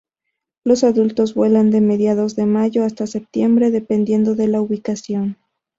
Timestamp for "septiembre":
3.05-3.69